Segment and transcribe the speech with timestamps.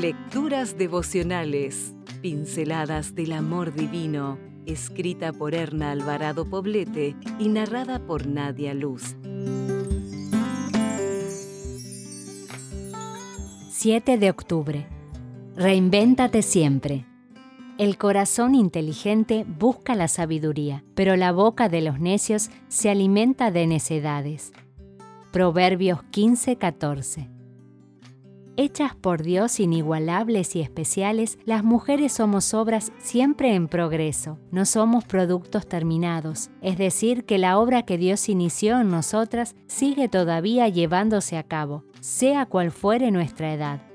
[0.00, 8.72] Lecturas devocionales, pinceladas del amor divino, escrita por Erna Alvarado Poblete y narrada por Nadia
[8.72, 9.14] Luz.
[13.72, 14.86] 7 de octubre.
[15.54, 17.04] Reinvéntate siempre.
[17.76, 23.66] El corazón inteligente busca la sabiduría, pero la boca de los necios se alimenta de
[23.66, 24.54] necedades.
[25.30, 27.39] Proverbios 15:14
[28.62, 35.06] Hechas por Dios inigualables y especiales, las mujeres somos obras siempre en progreso, no somos
[35.06, 41.38] productos terminados, es decir, que la obra que Dios inició en nosotras sigue todavía llevándose
[41.38, 43.89] a cabo, sea cual fuere nuestra edad.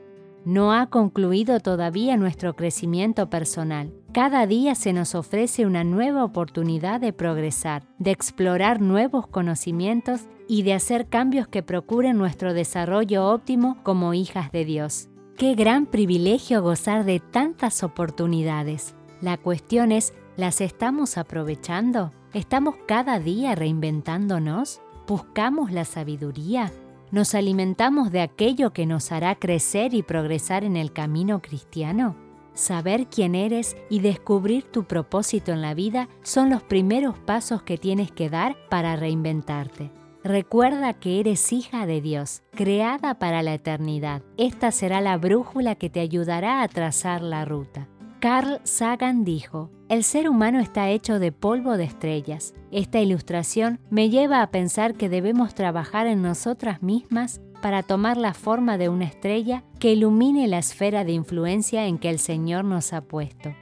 [0.46, 3.92] No ha concluido todavía nuestro crecimiento personal.
[4.14, 10.62] Cada día se nos ofrece una nueva oportunidad de progresar, de explorar nuevos conocimientos y
[10.62, 15.10] de hacer cambios que procuren nuestro desarrollo óptimo como hijas de Dios.
[15.36, 18.94] Qué gran privilegio gozar de tantas oportunidades.
[19.22, 22.12] La cuestión es, ¿las estamos aprovechando?
[22.34, 24.80] ¿Estamos cada día reinventándonos?
[25.08, 26.72] ¿Buscamos la sabiduría?
[27.12, 32.16] ¿Nos alimentamos de aquello que nos hará crecer y progresar en el camino cristiano?
[32.54, 37.78] Saber quién eres y descubrir tu propósito en la vida son los primeros pasos que
[37.78, 39.92] tienes que dar para reinventarte.
[40.24, 44.24] Recuerda que eres hija de Dios, creada para la eternidad.
[44.38, 47.88] Esta será la brújula que te ayudará a trazar la ruta.
[48.26, 52.56] Carl Sagan dijo, el ser humano está hecho de polvo de estrellas.
[52.72, 58.34] Esta ilustración me lleva a pensar que debemos trabajar en nosotras mismas para tomar la
[58.34, 62.94] forma de una estrella que ilumine la esfera de influencia en que el Señor nos
[62.94, 63.54] ha puesto.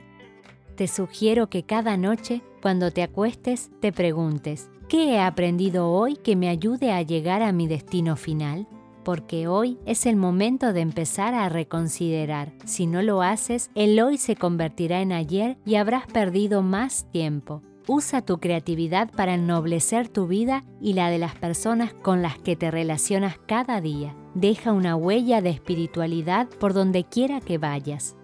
[0.78, 6.38] Te sugiero que cada noche, cuando te acuestes, te preguntes, ¿Qué he aprendido hoy que
[6.38, 8.68] me ayude a llegar a mi destino final?
[9.04, 12.54] Porque hoy es el momento de empezar a reconsiderar.
[12.66, 17.62] Si no lo haces, el hoy se convertirá en ayer y habrás perdido más tiempo.
[17.88, 22.56] Usa tu creatividad para ennoblecer tu vida y la de las personas con las que
[22.56, 24.16] te relacionas cada día.
[24.36, 28.16] Deja una huella de espiritualidad por donde quiera que vayas.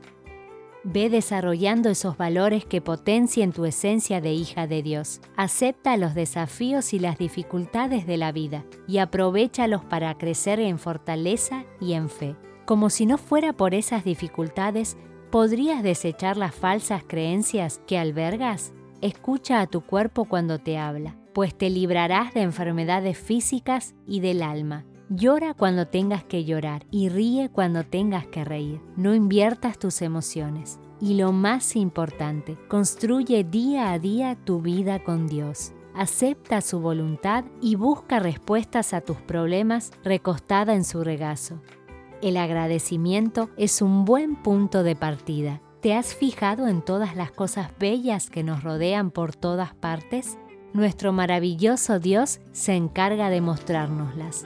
[0.85, 5.19] Ve desarrollando esos valores que potencien tu esencia de hija de Dios.
[5.35, 11.65] Acepta los desafíos y las dificultades de la vida y aprovechalos para crecer en fortaleza
[11.81, 12.37] y en fe.
[12.65, 14.95] Como si no fuera por esas dificultades,
[15.31, 18.71] ¿podrías desechar las falsas creencias que albergas?
[19.01, 24.41] Escucha a tu cuerpo cuando te habla, pues te librarás de enfermedades físicas y del
[24.41, 24.85] alma.
[25.11, 28.79] Llora cuando tengas que llorar y ríe cuando tengas que reír.
[28.95, 30.79] No inviertas tus emociones.
[31.01, 35.73] Y lo más importante, construye día a día tu vida con Dios.
[35.95, 41.59] Acepta su voluntad y busca respuestas a tus problemas recostada en su regazo.
[42.21, 45.59] El agradecimiento es un buen punto de partida.
[45.81, 50.37] ¿Te has fijado en todas las cosas bellas que nos rodean por todas partes?
[50.71, 54.45] Nuestro maravilloso Dios se encarga de mostrárnoslas.